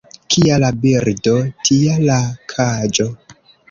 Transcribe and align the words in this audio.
Kia 0.35 0.55
la 0.63 0.71
birdo, 0.85 1.35
tia 1.69 2.01
la 2.09 2.19
kaĝo. 2.57 3.11